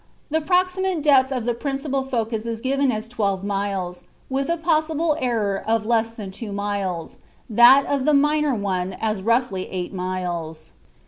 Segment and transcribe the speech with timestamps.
[0.31, 5.15] The approximate depth of the principal focus is given as twelve miles, with a possible
[5.19, 10.71] error of less than two miles; that of the minor one as roughly eight miles.